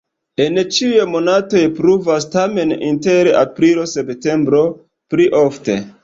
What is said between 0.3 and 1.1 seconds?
En ĉiuj